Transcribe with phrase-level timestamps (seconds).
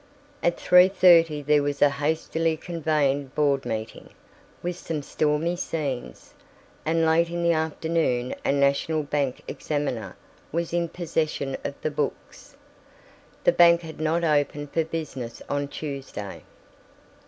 [0.41, 4.09] At three thirty there was a hastily convened board meeting,
[4.63, 6.33] with some stormy scenes,
[6.83, 10.15] and late in the afternoon a national bank examiner
[10.51, 12.55] was in possession of the books.
[13.43, 16.41] The bank had not opened for business on Tuesday.